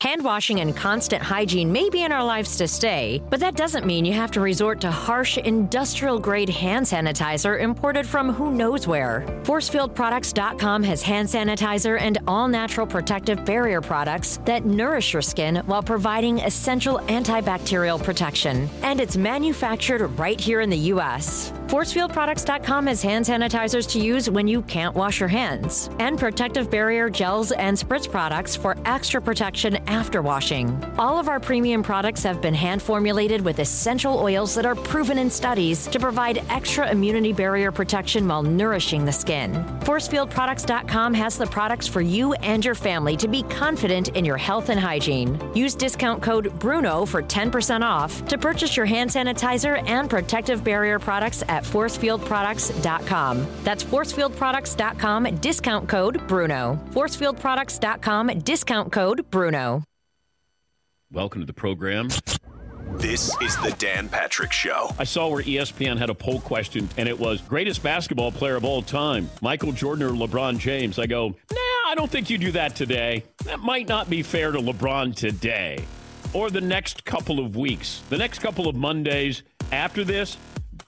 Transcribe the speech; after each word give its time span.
Hand 0.00 0.22
washing 0.22 0.60
and 0.60 0.76
constant 0.76 1.22
hygiene 1.22 1.72
may 1.72 1.88
be 1.88 2.02
in 2.02 2.12
our 2.12 2.22
lives 2.22 2.58
to 2.58 2.68
stay, 2.68 3.22
but 3.30 3.40
that 3.40 3.56
doesn't 3.56 3.86
mean 3.86 4.04
you 4.04 4.12
have 4.12 4.30
to 4.32 4.40
resort 4.40 4.78
to 4.82 4.90
harsh 4.90 5.38
industrial 5.38 6.18
grade 6.18 6.50
hand 6.50 6.84
sanitizer 6.84 7.58
imported 7.58 8.06
from 8.06 8.30
who 8.30 8.50
knows 8.50 8.86
where. 8.86 9.24
ForcefieldProducts.com 9.44 10.82
has 10.82 11.00
hand 11.00 11.26
sanitizer 11.28 11.98
and 11.98 12.18
all 12.26 12.48
natural 12.48 12.86
protective 12.86 13.46
barrier 13.46 13.80
products 13.80 14.40
that 14.44 14.66
nourish 14.66 15.14
your 15.14 15.22
skin 15.22 15.56
while 15.64 15.82
providing 15.82 16.40
essential 16.40 16.98
antibacterial 17.06 18.02
protection. 18.02 18.68
And 18.82 19.00
it's 19.00 19.16
manufactured 19.16 20.06
right 20.18 20.40
here 20.40 20.60
in 20.60 20.68
the 20.68 20.92
U.S. 20.92 21.53
ForcefieldProducts.com 21.68 22.86
has 22.88 23.00
hand 23.00 23.24
sanitizers 23.24 23.88
to 23.90 23.98
use 23.98 24.28
when 24.28 24.46
you 24.46 24.60
can't 24.62 24.94
wash 24.94 25.18
your 25.18 25.30
hands, 25.30 25.88
and 25.98 26.18
protective 26.18 26.70
barrier 26.70 27.08
gels 27.08 27.52
and 27.52 27.76
spritz 27.76 28.08
products 28.08 28.54
for 28.54 28.76
extra 28.84 29.20
protection 29.20 29.76
after 29.86 30.20
washing. 30.20 30.70
All 30.98 31.18
of 31.18 31.28
our 31.28 31.40
premium 31.40 31.82
products 31.82 32.22
have 32.22 32.42
been 32.42 32.52
hand 32.52 32.82
formulated 32.82 33.40
with 33.40 33.60
essential 33.60 34.18
oils 34.18 34.54
that 34.54 34.66
are 34.66 34.74
proven 34.74 35.16
in 35.16 35.30
studies 35.30 35.86
to 35.86 35.98
provide 35.98 36.44
extra 36.50 36.90
immunity 36.90 37.32
barrier 37.32 37.72
protection 37.72 38.28
while 38.28 38.42
nourishing 38.42 39.06
the 39.06 39.12
skin. 39.12 39.54
ForcefieldProducts.com 39.80 41.14
has 41.14 41.38
the 41.38 41.46
products 41.46 41.88
for 41.88 42.02
you 42.02 42.34
and 42.34 42.62
your 42.62 42.74
family 42.74 43.16
to 43.16 43.26
be 43.26 43.42
confident 43.44 44.08
in 44.08 44.24
your 44.24 44.36
health 44.36 44.68
and 44.68 44.78
hygiene. 44.78 45.40
Use 45.54 45.74
discount 45.74 46.22
code 46.22 46.52
BRUNO 46.60 47.08
for 47.08 47.22
10% 47.22 47.80
off 47.82 48.22
to 48.26 48.36
purchase 48.36 48.76
your 48.76 48.86
hand 48.86 49.08
sanitizer 49.08 49.82
and 49.88 50.10
protective 50.10 50.62
barrier 50.62 50.98
products 50.98 51.42
at 51.48 51.53
At 51.54 51.62
forcefieldproducts.com. 51.62 53.46
That's 53.62 53.84
ForcefieldProducts.com, 53.84 55.36
discount 55.36 55.88
code 55.88 56.26
BRUNO. 56.26 56.80
ForcefieldProducts.com, 56.90 58.40
discount 58.40 58.90
code 58.90 59.24
BRUNO. 59.30 59.84
Welcome 61.12 61.42
to 61.42 61.46
the 61.46 61.52
program. 61.52 62.08
This 62.94 63.40
is 63.40 63.56
the 63.58 63.72
Dan 63.78 64.08
Patrick 64.08 64.50
Show. 64.50 64.90
I 64.98 65.04
saw 65.04 65.28
where 65.28 65.44
ESPN 65.44 65.96
had 65.96 66.10
a 66.10 66.14
poll 66.14 66.40
question, 66.40 66.88
and 66.96 67.08
it 67.08 67.16
was 67.16 67.40
greatest 67.40 67.84
basketball 67.84 68.32
player 68.32 68.56
of 68.56 68.64
all 68.64 68.82
time, 68.82 69.30
Michael 69.40 69.70
Jordan 69.70 70.08
or 70.08 70.10
LeBron 70.10 70.58
James. 70.58 70.98
I 70.98 71.06
go, 71.06 71.28
nah, 71.28 71.56
I 71.86 71.94
don't 71.94 72.10
think 72.10 72.30
you 72.30 72.36
do 72.36 72.50
that 72.50 72.74
today. 72.74 73.22
That 73.44 73.60
might 73.60 73.86
not 73.86 74.10
be 74.10 74.24
fair 74.24 74.50
to 74.50 74.58
LeBron 74.58 75.14
today 75.14 75.84
or 76.32 76.50
the 76.50 76.60
next 76.60 77.04
couple 77.04 77.38
of 77.38 77.54
weeks. 77.54 78.02
The 78.10 78.18
next 78.18 78.40
couple 78.40 78.66
of 78.66 78.74
Mondays 78.74 79.44
after 79.70 80.02
this, 80.02 80.36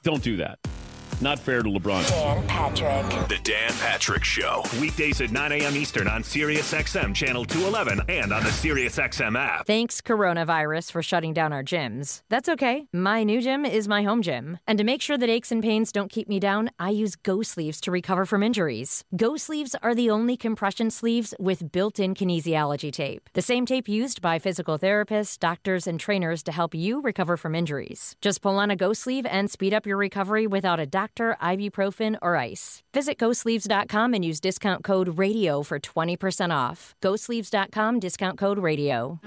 don't 0.06 0.22
do 0.22 0.36
that. 0.36 0.75
Not 1.20 1.38
fair 1.38 1.62
to 1.62 1.68
LeBron. 1.68 2.06
Dan 2.08 2.46
Patrick. 2.46 3.28
The 3.28 3.38
Dan 3.42 3.72
Patrick 3.80 4.22
Show. 4.22 4.62
Weekdays 4.80 5.22
at 5.22 5.30
9 5.30 5.52
a.m. 5.52 5.74
Eastern 5.74 6.08
on 6.08 6.22
SiriusXM 6.22 7.14
Channel 7.14 7.46
211 7.46 8.02
and 8.10 8.34
on 8.34 8.42
the 8.42 8.50
SiriusXM 8.50 9.38
app. 9.38 9.66
Thanks, 9.66 10.02
coronavirus, 10.02 10.92
for 10.92 11.02
shutting 11.02 11.32
down 11.32 11.54
our 11.54 11.64
gyms. 11.64 12.20
That's 12.28 12.50
okay. 12.50 12.86
My 12.92 13.24
new 13.24 13.40
gym 13.40 13.64
is 13.64 13.88
my 13.88 14.02
home 14.02 14.20
gym. 14.20 14.58
And 14.66 14.76
to 14.76 14.84
make 14.84 15.00
sure 15.00 15.16
that 15.16 15.30
aches 15.30 15.50
and 15.50 15.62
pains 15.62 15.90
don't 15.90 16.10
keep 16.10 16.28
me 16.28 16.38
down, 16.38 16.70
I 16.78 16.90
use 16.90 17.16
Go 17.16 17.42
Sleeves 17.42 17.80
to 17.82 17.90
recover 17.90 18.26
from 18.26 18.42
injuries. 18.42 19.02
Go 19.16 19.38
Sleeves 19.38 19.74
are 19.82 19.94
the 19.94 20.10
only 20.10 20.36
compression 20.36 20.90
sleeves 20.90 21.32
with 21.38 21.72
built 21.72 21.98
in 21.98 22.14
kinesiology 22.14 22.92
tape. 22.92 23.30
The 23.32 23.42
same 23.42 23.64
tape 23.64 23.88
used 23.88 24.20
by 24.20 24.38
physical 24.38 24.78
therapists, 24.78 25.38
doctors, 25.38 25.86
and 25.86 25.98
trainers 25.98 26.42
to 26.42 26.52
help 26.52 26.74
you 26.74 27.00
recover 27.00 27.38
from 27.38 27.54
injuries. 27.54 28.16
Just 28.20 28.42
pull 28.42 28.58
on 28.58 28.70
a 28.70 28.76
Go 28.76 28.92
Sleeve 28.92 29.24
and 29.24 29.50
speed 29.50 29.72
up 29.72 29.86
your 29.86 29.96
recovery 29.96 30.46
without 30.46 30.78
a 30.78 30.84
doctor, 30.86 31.05
ibuprofen, 31.14 32.16
or 32.20 32.36
ice. 32.36 32.82
Visit 32.92 33.18
GoSleeves.com 33.18 34.14
and 34.14 34.24
use 34.24 34.40
discount 34.40 34.84
code 34.84 35.18
RADIO 35.18 35.62
for 35.62 35.78
20% 35.78 36.54
off. 36.54 36.94
GoSleeves.com, 37.02 38.00
discount 38.00 38.38
code 38.38 38.58
RADIO. 38.58 39.20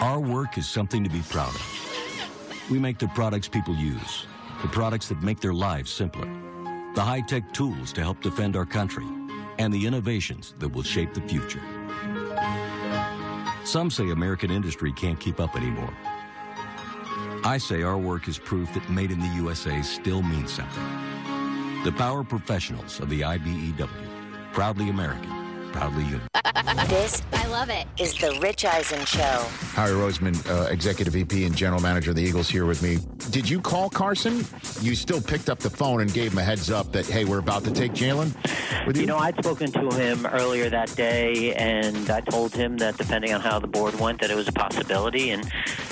Our 0.00 0.20
work 0.20 0.56
is 0.56 0.68
something 0.68 1.04
to 1.04 1.10
be 1.10 1.22
proud 1.28 1.54
of. 1.54 2.68
We 2.70 2.78
make 2.78 2.98
the 2.98 3.08
products 3.08 3.48
people 3.48 3.74
use, 3.74 4.26
the 4.62 4.68
products 4.68 5.08
that 5.08 5.22
make 5.22 5.40
their 5.40 5.52
lives 5.52 5.90
simpler, 5.90 6.28
the 6.94 7.02
high 7.02 7.20
tech 7.20 7.52
tools 7.52 7.92
to 7.94 8.00
help 8.00 8.22
defend 8.22 8.56
our 8.56 8.66
country, 8.66 9.06
and 9.58 9.72
the 9.72 9.86
innovations 9.86 10.54
that 10.58 10.68
will 10.68 10.82
shape 10.82 11.12
the 11.12 11.20
future. 11.22 11.60
Some 13.64 13.90
say 13.90 14.10
American 14.10 14.50
industry 14.50 14.92
can't 14.92 15.20
keep 15.20 15.38
up 15.38 15.54
anymore. 15.54 15.92
I 17.42 17.56
say 17.56 17.82
our 17.82 17.96
work 17.96 18.28
is 18.28 18.38
proof 18.38 18.72
that 18.74 18.88
made 18.90 19.10
in 19.10 19.18
the 19.18 19.28
USA 19.36 19.80
still 19.82 20.20
means 20.22 20.52
something. 20.52 20.84
The 21.84 21.92
power 21.92 22.22
professionals 22.22 23.00
of 23.00 23.08
the 23.08 23.22
IBEW, 23.22 23.88
proudly 24.52 24.90
American, 24.90 25.70
proudly 25.72 26.04
you. 26.04 26.20
This 26.88 27.22
I 27.32 27.46
love 27.46 27.70
it. 27.70 27.86
is 27.98 28.14
the 28.14 28.36
Rich 28.42 28.64
Eisen 28.64 29.04
Show. 29.06 29.46
Howie 29.74 29.90
Roseman, 29.90 30.36
uh, 30.50 30.68
Executive 30.70 31.14
VP 31.14 31.44
and 31.44 31.56
General 31.56 31.80
Manager 31.80 32.10
of 32.10 32.16
the 32.16 32.22
Eagles, 32.22 32.48
here 32.48 32.66
with 32.66 32.82
me. 32.82 32.98
Did 33.30 33.48
you 33.48 33.60
call 33.60 33.88
Carson? 33.88 34.44
You 34.80 34.94
still 34.94 35.20
picked 35.20 35.48
up 35.48 35.60
the 35.60 35.70
phone 35.70 36.00
and 36.00 36.12
gave 36.12 36.32
him 36.32 36.38
a 36.38 36.42
heads 36.42 36.70
up 36.70 36.92
that, 36.92 37.06
hey, 37.06 37.24
we're 37.24 37.38
about 37.38 37.64
to 37.64 37.70
take 37.70 37.92
Jalen? 37.92 38.34
You? 38.94 39.02
You 39.02 39.06
know, 39.06 39.18
I'd 39.18 39.36
spoken 39.38 39.70
to 39.72 39.90
him 39.94 40.26
earlier 40.26 40.68
that 40.68 40.94
day, 40.96 41.54
and 41.54 42.10
I 42.10 42.20
told 42.20 42.52
him 42.54 42.76
that 42.78 42.98
depending 42.98 43.32
on 43.32 43.40
how 43.40 43.58
the 43.60 43.68
board 43.68 43.98
went, 44.00 44.20
that 44.20 44.30
it 44.30 44.36
was 44.36 44.48
a 44.48 44.52
possibility, 44.52 45.30
and 45.30 45.48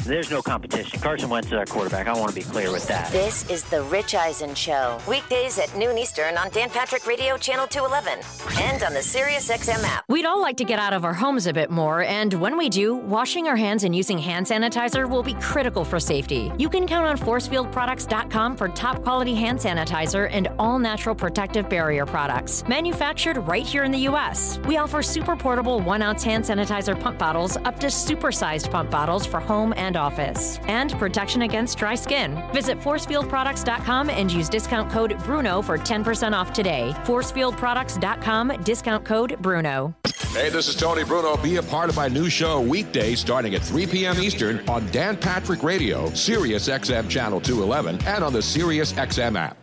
there's 0.09 0.31
no 0.31 0.41
competition. 0.41 0.99
Carson 1.01 1.29
Wentz 1.29 1.49
is 1.49 1.53
our 1.53 1.67
quarterback. 1.67 2.07
I 2.07 2.19
want 2.19 2.31
to 2.31 2.35
be 2.35 2.43
clear 2.43 2.73
with 2.73 2.89
that. 2.89 3.13
This 3.13 3.49
is 3.51 3.63
the 3.65 3.83
Rich 3.83 4.15
Eisen 4.15 4.55
Show. 4.55 4.99
Weekdays 5.07 5.59
at 5.59 5.77
noon 5.77 5.99
Eastern 5.99 6.39
on 6.39 6.49
Dan 6.51 6.71
Patrick 6.71 7.07
Radio 7.07 7.37
Channel 7.37 7.67
211 7.67 8.25
and 8.63 8.83
on 8.83 8.95
the 8.95 9.03
Sirius 9.03 9.51
XM 9.51 9.85
app. 9.85 10.05
We'd 10.09 10.25
all 10.25 10.41
like 10.41 10.57
to 10.57 10.65
get 10.65 10.79
out 10.79 10.95
of 10.95 11.05
our 11.05 11.13
homes 11.13 11.47
a 11.47 11.53
bit 11.53 11.71
more, 11.71 12.03
and 12.03 12.33
when 12.35 12.57
we 12.57 12.71
do, 12.71 12.97
washing 12.97 13.49
our 13.49 13.57
hands 13.57 13.85
and 13.85 13.95
using 13.95 14.19
hand 14.19 14.47
sanitizer 14.47 15.09
will 15.09 15.23
be 15.23 15.35
critical 15.35 15.85
for 15.85 16.01
safety. 16.01 16.51
You 16.59 16.71
can 16.71 16.87
count 16.87 17.07
on 17.07 17.19
ForcefieldProducts.com 17.19 18.57
for 18.57 18.69
top 18.69 19.03
quality 19.03 19.35
hand 19.35 19.59
sanitizer 19.59 20.29
and 20.33 20.49
all 20.59 20.79
natural 20.79 21.15
protective 21.15 21.69
barrier 21.69 22.07
products, 22.07 22.67
manufactured 22.67 23.37
right 23.39 23.67
here 23.67 23.85
in 23.85 23.93
the 23.93 23.99
U.S. 23.99 24.59
We 24.67 24.79
offer 24.79 25.03
super 25.03 25.37
portable 25.37 25.81
one 25.81 26.01
ounce 26.01 26.25
hand 26.25 26.45
sanitizer 26.45 26.99
pump 26.99 27.19
bottles 27.19 27.59
up 27.59 27.79
to 27.81 27.89
supersized 27.89 28.71
pump 28.71 28.91
bottles 28.91 29.27
for 29.27 29.41
home 29.41 29.75
and 29.77 29.98
office, 29.99 30.59
and 30.67 30.93
protection 30.93 31.43
against 31.43 31.77
dry 31.77 31.95
skin. 31.95 32.43
Visit 32.53 32.79
ForcefieldProducts.com 32.79 34.09
and 34.09 34.33
use 34.33 34.49
discount 34.49 34.91
code 34.91 35.19
BRUNO 35.19 35.63
for 35.63 35.77
10% 35.77 36.33
off 36.33 36.53
today. 36.53 36.95
ForcefieldProducts.com, 37.05 38.63
discount 38.63 39.05
code 39.05 39.37
BRUNO. 39.43 39.95
Hey, 40.33 40.51
this 40.51 40.69
is 40.69 40.77
Tony 40.77 41.05
Bruno. 41.05 41.37
Be 41.39 41.57
a 41.57 41.63
part 41.63 41.89
of 41.91 41.97
my 41.97 42.07
new 42.07 42.29
show 42.29 42.61
weekday 42.61 43.15
starting 43.15 43.55
at 43.55 43.63
3 43.63 43.87
p.m. 43.87 44.21
Eastern 44.21 44.67
on 44.69 44.87
Dan 44.93 45.17
Patrick 45.17 45.63
Radio, 45.63 46.11
Sirius 46.11 46.69
XM 46.69 47.09
Channel 47.09 47.41
211, 47.41 48.07
and 48.07 48.23
on 48.23 48.33
the 48.33 48.43
Sirius 48.43 48.93
XM 48.93 49.37
app. 49.37 49.57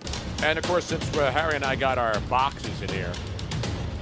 And 0.43 0.57
of 0.57 0.65
course, 0.65 0.85
since 0.85 1.15
uh, 1.17 1.31
Harry 1.31 1.55
and 1.55 1.63
I 1.63 1.75
got 1.75 1.97
our 1.97 2.19
boxes 2.21 2.81
in 2.81 2.89
here, 2.89 3.11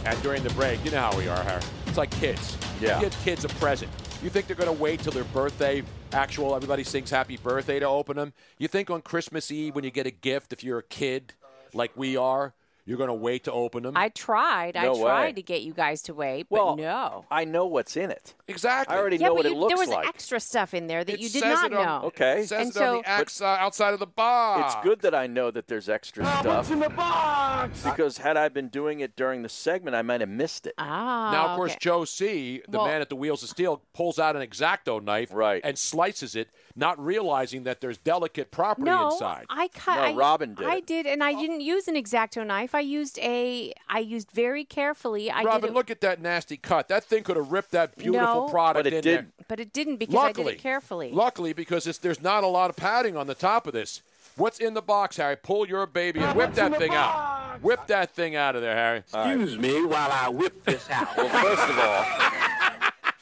and 0.06 0.22
during 0.24 0.42
the 0.42 0.50
break, 0.52 0.84
you 0.84 0.92
know 0.92 1.02
how 1.02 1.18
we 1.18 1.28
are, 1.28 1.44
Harry. 1.44 1.62
It's 1.86 1.98
like 1.98 2.12
kids. 2.12 2.58
Yeah. 2.82 2.96
You 2.96 3.06
give 3.06 3.24
kids 3.24 3.46
a 3.46 3.50
present. 3.50 3.92
You 4.24 4.30
think 4.30 4.48
they're 4.48 4.56
going 4.56 4.74
to 4.74 4.82
wait 4.82 5.02
till 5.02 5.14
their 5.14 5.26
birthday, 5.26 5.84
actual, 6.14 6.56
everybody 6.56 6.84
sings 6.84 7.10
happy 7.10 7.38
birthday 7.38 7.80
to 7.80 7.88
open 7.88 8.18
them? 8.18 8.34
You 8.58 8.68
think 8.68 8.90
on 8.90 9.02
Christmas 9.02 9.52
Eve 9.52 9.76
when 9.76 9.84
you 9.84 9.92
get 9.92 10.08
a 10.08 10.12
gift, 10.12 10.54
if 10.54 10.64
you're 10.64 10.80
a 10.80 10.84
kid 10.84 11.34
like 11.74 11.92
we 11.96 12.16
are, 12.16 12.54
You're 12.86 12.98
going 12.98 13.08
to 13.08 13.14
wait 13.14 13.46
to 13.46 13.52
open 13.54 13.84
them? 13.84 13.96
I 13.96 14.10
tried. 14.10 14.76
No 14.76 14.94
I 14.96 15.00
tried 15.02 15.26
way. 15.28 15.32
to 15.34 15.42
get 15.42 15.62
you 15.62 15.72
guys 15.74 16.02
to 16.04 16.14
wait, 16.14 16.48
but 16.50 16.58
Well, 16.66 16.76
no. 16.76 17.26
I 17.32 17.46
know 17.46 17.66
what's 17.66 17.96
in 17.96 18.12
it. 18.12 18.34
Exactly. 18.50 18.94
I 18.94 19.00
already 19.00 19.16
yeah, 19.18 19.28
know 19.28 19.36
what 19.36 19.46
you, 19.46 19.52
it 19.52 19.58
looks 19.58 19.72
like. 19.72 19.78
there 19.88 19.88
was 19.88 19.96
like. 20.06 20.08
extra 20.08 20.40
stuff 20.42 20.74
in 20.74 20.88
there 20.88 21.02
that 21.06 21.14
It 21.14 21.20
you 21.22 21.30
did 21.30 21.44
not 21.46 21.72
on- 21.72 21.72
know. 21.72 22.02
Okay. 22.08 22.42
It 22.42 22.50
says 22.50 22.68
And 22.68 22.76
it 22.76 22.82
on 22.82 22.96
so- 22.96 23.02
the 23.02 23.10
ex, 23.10 23.42
uh, 23.42 23.46
outside 23.46 23.94
of 23.94 24.00
the 24.00 24.06
box. 24.08 24.74
It's 24.76 24.84
good 24.84 25.00
that 25.02 25.16
I 25.16 25.28
know 25.28 25.50
that 25.52 25.70
there's 25.70 25.88
extra 25.88 26.26
stuff. 26.40 26.72
in 26.72 26.80
the 26.80 26.90
box? 26.90 27.82
Because 27.84 28.18
had 28.18 28.36
I 28.36 28.50
been 28.50 28.68
doing 28.68 29.00
it 29.00 29.16
during 29.16 29.44
the 29.44 29.50
segment, 29.50 29.96
I 29.96 30.02
might 30.02 30.20
have 30.20 30.30
missed 30.30 30.68
it. 30.68 30.74
Ah. 30.78 31.32
Now, 31.32 31.48
of 31.50 31.56
course, 31.56 31.72
okay. 31.72 31.80
Joe 31.80 32.04
C., 32.04 32.62
the 32.68 32.80
Well- 32.80 32.88
man 32.88 33.00
at 33.02 33.08
the 33.10 33.16
wheels 33.16 33.44
of 33.44 33.50
steel, 33.50 33.82
pulls 33.94 34.20
out 34.20 34.36
an 34.36 34.46
exacto 34.46 35.02
knife 35.02 35.30
Right. 35.32 35.62
and 35.64 35.78
slices 35.78 36.36
it, 36.36 36.50
not 36.76 37.00
realizing 37.04 37.64
that 37.64 37.80
there's 37.80 37.98
delicate 37.98 38.52
property 38.52 38.84
no, 38.86 39.12
inside. 39.12 39.46
I 39.50 39.70
cut. 39.70 39.96
No, 39.96 40.02
I, 40.02 40.14
Robin 40.14 40.54
did 40.54 40.68
I 40.68 40.82
did, 40.82 41.06
and 41.06 41.24
I 41.24 41.34
didn't 41.34 41.62
use 41.62 41.88
an 41.88 41.96
exacto 41.96 42.46
knife. 42.46 42.73
I 42.76 42.80
used 42.82 43.20
a. 43.20 43.74
I 43.90 44.00
used 44.00 44.32
very 44.32 44.64
carefully. 44.66 45.30
I 45.32 45.44
Robin, 45.44 45.62
did 45.62 45.70
it, 45.72 45.74
look 45.74 45.92
at 45.92 46.02
that 46.02 46.22
nasty 46.22 46.58
cut. 46.58 46.88
That 46.88 47.04
thing 47.04 47.24
could 47.24 47.36
have 47.38 47.52
ripped 47.52 47.72
that 47.72 47.98
beautiful 47.98 48.46
No. 48.46 48.50
product 48.50 48.84
But 48.84 48.88
it 48.88 48.94
in 48.94 49.02
didn't. 49.02 49.32
there. 49.38 49.46
but 49.48 49.60
it 49.60 49.74
didn't 49.74 49.98
because 49.98 50.16
I 50.16 50.28
Luckily, 50.28 50.52
did 50.54 50.60
it 50.60 50.62
carefully. 50.64 51.12
Luckily, 51.12 51.54
because 51.54 51.88
it's, 51.88 51.98
there's 51.98 52.22
not 52.22 52.44
a 52.44 52.48
lot 52.48 52.70
of 52.70 52.76
padding 52.76 53.16
on 53.18 53.28
the 53.28 53.36
top 53.36 53.68
of 53.68 53.74
this. 53.74 54.02
What's 54.36 54.58
in 54.58 54.74
the 54.74 54.82
box, 54.82 55.18
Harry? 55.18 55.36
Pull 55.36 55.68
your 55.68 55.86
baby 55.86 56.20
and 56.20 56.36
whip 56.36 56.56
that 56.56 56.76
thing 56.78 56.92
out. 56.92 57.60
Whip 57.62 57.86
that 57.86 58.10
thing 58.16 58.36
out 58.36 58.56
of 58.56 58.64
there, 58.64 58.76
Harry. 58.76 58.98
Excuse 58.98 59.60
me 59.60 59.86
while 59.86 60.12
I 60.12 60.28
whip 60.30 60.64
this 60.66 60.90
out. 60.90 61.16
Well, 61.16 61.30
first 61.30 61.70
of 61.70 61.78
all, 61.78 62.04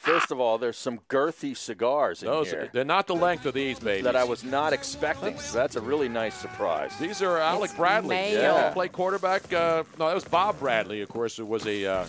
first 0.02 0.30
of 0.30 0.40
all, 0.40 0.58
there's 0.58 0.76
some 0.76 0.98
girthy 1.08 1.56
cigars 1.56 2.22
in 2.22 2.28
Those 2.28 2.50
here 2.50 2.68
they're 2.72 2.84
not 2.84 3.06
the 3.06 3.14
length 3.14 3.46
of 3.46 3.54
these 3.54 3.78
babies. 3.78 4.04
that 4.04 4.16
I 4.16 4.24
was 4.24 4.44
not 4.44 4.72
expecting. 4.72 5.38
So 5.38 5.56
that's 5.58 5.76
a 5.76 5.80
really 5.80 6.08
nice 6.08 6.34
surprise. 6.34 6.92
These 6.98 7.22
are 7.22 7.38
Alec 7.38 7.70
It's 7.70 7.74
Bradley. 7.78 8.16
male. 8.16 8.40
Yeah. 8.54 8.70
Played 8.72 8.92
quarterback. 8.92 9.52
Uh, 9.52 9.84
no, 9.98 10.08
that 10.08 10.14
was 10.14 10.24
Bob 10.24 10.58
Bradley, 10.58 11.00
of 11.02 11.08
course, 11.08 11.36
who 11.36 11.46
was 11.46 11.66
a 11.66 11.86
uh, 11.86 12.06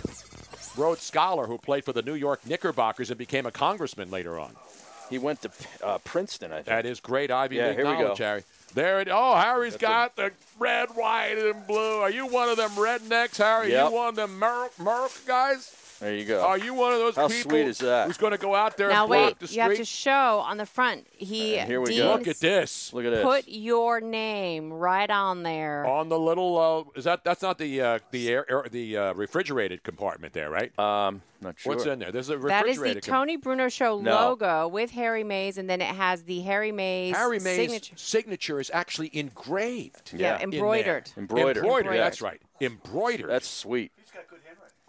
Rhodes 0.75 1.01
Scholar 1.03 1.45
who 1.47 1.57
played 1.57 1.85
for 1.85 1.93
the 1.93 2.01
New 2.01 2.15
York 2.15 2.45
Knickerbockers 2.45 3.09
and 3.09 3.17
became 3.17 3.45
a 3.45 3.51
congressman 3.51 4.09
later 4.11 4.39
on. 4.39 4.55
He 5.09 5.19
went 5.19 5.41
to 5.43 5.51
uh, 5.83 5.97
Princeton, 5.99 6.51
I 6.51 6.55
think. 6.57 6.65
That 6.67 6.85
is 6.85 6.99
great 6.99 7.29
Ivy 7.29 7.57
Yeah, 7.57 7.67
League 7.67 7.75
here 7.77 7.85
we 7.85 7.97
go. 7.97 8.15
Harry. 8.15 8.43
There 8.73 8.99
it. 9.01 9.07
Oh, 9.11 9.35
Harry's 9.35 9.73
That's 9.73 9.81
got 9.81 10.15
the 10.15 10.31
red, 10.57 10.89
white, 10.95 11.37
and 11.37 11.67
blue. 11.67 11.99
Are 11.99 12.09
you 12.09 12.25
one 12.25 12.49
of 12.49 12.57
them 12.57 12.71
rednecks, 12.71 13.37
Harry? 13.37 13.69
Yep. 13.71 13.89
You 13.89 13.95
one 13.95 14.07
of 14.09 14.15
them 14.15 14.39
Merc, 14.39 14.79
Merc 14.79 15.11
guys? 15.27 15.75
There 16.03 16.13
you 16.15 16.25
go. 16.25 16.41
Are 16.43 16.57
you 16.57 16.73
one 16.73 16.91
of 16.91 16.99
those 16.99 17.15
How 17.15 17.29
people 17.29 17.51
sweet 17.51 17.67
is 17.67 17.77
that? 17.77 18.07
who's 18.07 18.17
going 18.17 18.33
to 18.33 18.37
go 18.37 18.53
out 18.53 18.75
there 18.75 18.89
now 18.89 19.03
and 19.03 19.09
block 19.09 19.25
wait, 19.25 19.39
the 19.39 19.53
you 19.53 19.61
have 19.61 19.69
street? 19.71 19.77
to 19.77 19.85
show 19.85 20.39
on 20.39 20.57
the 20.57 20.65
front. 20.65 21.07
He 21.15 21.57
And 21.57 21.69
here 21.69 21.79
we 21.79 21.95
go. 21.95 22.11
Look 22.11 22.27
at 22.27 22.39
this. 22.39 22.91
Look 22.91 23.05
at 23.05 23.11
this. 23.11 23.23
Put 23.23 23.47
your 23.47 24.01
name 24.01 24.73
right 24.73 25.09
on 25.09 25.43
there. 25.43 25.85
On 25.85 26.09
the 26.09 26.19
little 26.19 26.57
uh, 26.93 26.99
is 26.99 27.05
that 27.05 27.23
that's 27.23 27.41
not 27.41 27.57
the 27.57 27.81
uh, 27.81 27.99
the 28.11 28.29
air, 28.29 28.45
air 28.51 28.65
the 28.69 28.97
uh, 28.97 29.13
refrigerated 29.13 29.83
compartment 29.83 30.33
there, 30.33 30.49
right? 30.49 30.77
um, 30.77 31.21
not 31.39 31.59
sure. 31.59 31.73
What's 31.75 31.85
in 31.85 31.99
there? 31.99 32.11
There's 32.11 32.29
a 32.29 32.37
refrigerator. 32.37 32.79
That 32.81 32.87
is 32.89 32.95
the 32.95 33.01
com- 33.11 33.19
Tony 33.21 33.37
Bruno 33.37 33.69
Show 33.69 33.99
No. 33.99 34.11
logo 34.29 34.67
with 34.67 34.91
Harry 34.91 35.23
Mays, 35.23 35.57
and 35.57 35.69
then 35.69 35.81
it 35.81 35.87
has 35.87 36.23
the 36.23 36.41
Harry 36.41 36.71
Mays 36.71 37.15
Harry 37.15 37.39
May's 37.39 37.55
signature. 37.55 37.95
signature 37.97 38.59
is 38.59 38.71
actually 38.73 39.09
engraved. 39.17 40.11
Yeah, 40.15 40.39
in 40.41 40.49
there. 40.49 40.59
embroidered. 40.59 41.11
Embroidered. 41.17 41.57
Embroidered. 41.63 41.95
Yeah. 41.95 42.03
That's 42.03 42.21
right. 42.21 42.41
Embroidered. 42.61 43.29
That's 43.29 43.47
sweet. 43.47 43.91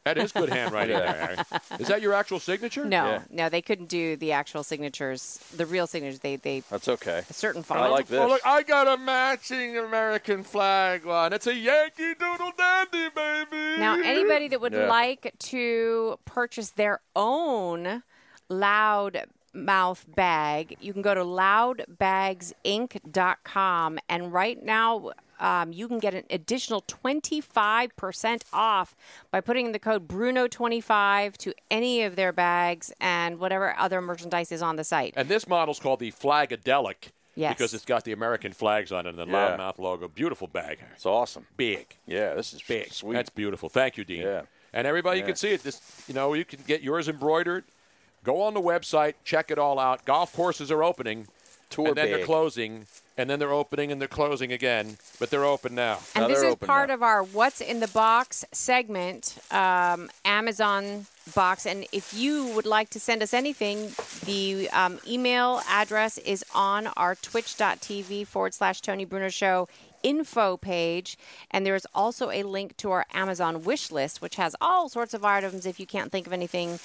That 0.04 0.18
is 0.18 0.32
good 0.32 0.50
handwriting 0.50 0.96
there, 0.96 1.14
Harry. 1.14 1.36
Is 1.80 1.88
that 1.88 2.02
your 2.02 2.12
actual 2.14 2.38
signature? 2.40 2.84
No, 2.84 3.04
Yeah. 3.06 3.22
no, 3.30 3.48
they 3.48 3.62
couldn't 3.62 3.88
do 3.88 4.16
the 4.16 4.32
actual 4.32 4.62
signatures, 4.62 5.38
the 5.56 5.66
real 5.66 5.86
signatures. 5.86 6.20
They 6.20 6.36
they 6.36 6.60
That's 6.70 6.88
okay. 6.88 7.22
a 7.28 7.32
certain 7.32 7.62
font. 7.62 7.80
I 7.80 7.88
like 7.88 8.06
this. 8.08 8.20
Oh, 8.20 8.28
look, 8.28 8.40
I 8.44 8.62
got 8.62 8.86
a 8.86 8.96
matching 8.96 9.76
American 9.78 10.42
flag 10.44 11.04
one. 11.04 11.32
It's 11.32 11.46
a 11.46 11.54
Yankee 11.54 12.14
Doodle 12.14 12.52
Dandy, 12.56 13.08
baby. 13.14 13.78
Now, 13.80 13.94
anybody 14.02 14.48
that 14.48 14.60
would 14.60 14.72
Yeah. 14.74 14.86
like 14.88 15.32
to 15.38 16.18
purchase 16.24 16.70
their 16.70 17.00
own 17.16 18.02
loud 18.48 19.24
mouth 19.54 20.04
bag, 20.14 20.76
you 20.80 20.92
can 20.92 21.02
go 21.02 21.14
to 21.14 21.24
loudbagsinc.com 21.24 23.98
and 24.08 24.32
right 24.32 24.62
now 24.62 25.10
um, 25.44 25.72
you 25.72 25.86
can 25.88 25.98
get 25.98 26.14
an 26.14 26.24
additional 26.30 26.80
25% 26.82 28.42
off 28.52 28.96
by 29.30 29.40
putting 29.40 29.66
in 29.66 29.72
the 29.72 29.78
code 29.78 30.08
Bruno25 30.08 31.36
to 31.38 31.54
any 31.70 32.02
of 32.02 32.16
their 32.16 32.32
bags 32.32 32.92
and 33.00 33.38
whatever 33.38 33.74
other 33.78 34.00
merchandise 34.00 34.50
is 34.52 34.62
on 34.62 34.76
the 34.76 34.84
site. 34.84 35.12
And 35.16 35.28
this 35.28 35.46
model's 35.46 35.78
called 35.78 36.00
the 36.00 36.10
Flagadelic. 36.12 37.10
Yes. 37.36 37.54
Because 37.56 37.74
it's 37.74 37.84
got 37.84 38.04
the 38.04 38.12
American 38.12 38.52
flags 38.52 38.92
on 38.92 39.06
it 39.06 39.10
and 39.10 39.18
the 39.18 39.26
Yeah. 39.26 39.56
loudmouth 39.56 39.78
logo. 39.78 40.06
Beautiful 40.08 40.46
bag. 40.46 40.78
It's 40.94 41.04
awesome. 41.04 41.46
Big. 41.56 41.96
Yeah, 42.06 42.34
this 42.34 42.52
is 42.54 42.62
Big. 42.62 42.92
sweet. 42.92 43.14
That's 43.14 43.28
beautiful. 43.30 43.68
Thank 43.68 43.96
you, 43.96 44.04
Dean. 44.04 44.22
Yeah. 44.22 44.42
And 44.72 44.86
everybody, 44.86 45.18
you 45.18 45.24
Yeah. 45.24 45.28
can 45.30 45.36
see 45.36 45.50
it. 45.52 45.62
This, 45.64 45.80
you 46.06 46.14
know, 46.14 46.32
you 46.34 46.44
can 46.44 46.60
get 46.66 46.80
yours 46.82 47.08
embroidered. 47.08 47.64
Go 48.22 48.40
on 48.40 48.54
the 48.54 48.60
website, 48.60 49.14
check 49.24 49.50
it 49.50 49.58
all 49.58 49.78
out. 49.80 50.04
Golf 50.06 50.32
courses 50.32 50.70
are 50.70 50.82
opening, 50.84 51.26
Tour 51.74 51.88
and 51.88 51.96
then 51.96 52.10
they're 52.10 52.24
closing, 52.24 52.86
and 53.16 53.28
then 53.28 53.38
they're 53.38 53.52
opening 53.52 53.90
and 53.90 54.00
they're 54.00 54.08
closing 54.08 54.52
again, 54.52 54.96
but 55.18 55.30
they're 55.30 55.44
open 55.44 55.74
now. 55.74 55.98
And 56.14 56.22
Now 56.22 56.28
this 56.28 56.42
is 56.42 56.54
part 56.54 56.88
now. 56.88 56.94
of 56.94 57.02
our 57.02 57.22
What's 57.22 57.60
in 57.60 57.80
the 57.80 57.88
Box 57.88 58.44
segment, 58.52 59.36
um, 59.50 60.10
Amazon 60.24 61.06
box. 61.34 61.66
And 61.66 61.86
if 61.90 62.12
you 62.14 62.46
would 62.54 62.66
like 62.66 62.90
to 62.90 63.00
send 63.00 63.22
us 63.22 63.32
anything, 63.32 63.92
the 64.26 64.68
um, 64.70 64.98
email 65.06 65.62
address 65.68 66.18
is 66.18 66.44
on 66.54 66.86
our 66.88 67.14
twitch.tv 67.14 68.26
forward 68.26 68.54
slash 68.54 68.80
Tony 68.80 69.04
Bruno 69.04 69.28
Show 69.28 69.68
info 70.02 70.56
page. 70.56 71.16
And 71.50 71.64
there 71.64 71.74
is 71.74 71.86
also 71.94 72.30
a 72.30 72.42
link 72.42 72.76
to 72.78 72.90
our 72.90 73.06
Amazon 73.12 73.62
wish 73.62 73.90
list, 73.90 74.20
which 74.20 74.36
has 74.36 74.54
all 74.60 74.88
sorts 74.88 75.14
of 75.14 75.24
items 75.24 75.66
if 75.66 75.80
you 75.80 75.86
can't 75.86 76.12
think 76.12 76.26
of 76.26 76.32
anything. 76.32 76.78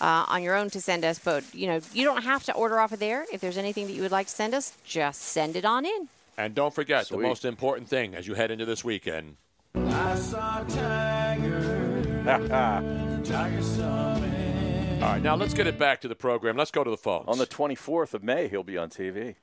Uh, 0.00 0.24
on 0.28 0.42
your 0.42 0.56
own 0.56 0.68
to 0.70 0.80
send 0.80 1.04
us, 1.04 1.18
but 1.18 1.44
you 1.54 1.66
know 1.66 1.80
you 1.92 2.04
don't 2.04 2.24
have 2.24 2.42
to 2.44 2.52
order 2.54 2.80
off 2.80 2.92
of 2.92 2.98
there. 2.98 3.24
If 3.32 3.40
there's 3.40 3.56
anything 3.56 3.86
that 3.86 3.92
you 3.92 4.02
would 4.02 4.10
like 4.10 4.26
to 4.26 4.32
send 4.32 4.52
us, 4.52 4.72
just 4.84 5.22
send 5.22 5.56
it 5.56 5.64
on 5.64 5.86
in. 5.86 6.08
And 6.36 6.54
don't 6.54 6.74
forget 6.74 7.06
Sweet. 7.06 7.18
the 7.18 7.22
most 7.22 7.44
important 7.44 7.88
thing 7.88 8.14
as 8.14 8.26
you 8.26 8.34
head 8.34 8.50
into 8.50 8.64
this 8.64 8.84
weekend. 8.84 9.36
All 9.74 9.80
right, 15.10 15.22
now 15.22 15.34
let's 15.36 15.54
get 15.54 15.66
it 15.66 15.78
back 15.78 16.00
to 16.00 16.08
the 16.08 16.14
program. 16.14 16.56
Let's 16.56 16.70
go 16.70 16.82
to 16.82 16.90
the 16.90 16.96
phones. 16.96 17.26
On 17.28 17.38
the 17.38 17.46
24th 17.46 18.14
of 18.14 18.24
May, 18.24 18.48
he'll 18.48 18.62
be 18.62 18.78
on 18.78 18.88
TV. 18.88 19.34